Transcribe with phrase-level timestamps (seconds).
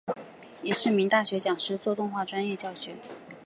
[0.63, 2.95] 也是名大学讲师做动画专业教学。